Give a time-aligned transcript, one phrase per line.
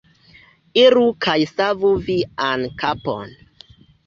[0.83, 3.37] Iru kaj savu vian kapon!